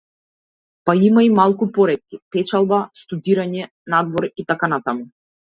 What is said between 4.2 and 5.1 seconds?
итн.